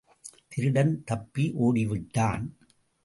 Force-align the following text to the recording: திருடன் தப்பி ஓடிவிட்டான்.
திருடன் 0.47 1.03
தப்பி 1.03 1.45
ஓடிவிட்டான். 1.59 2.45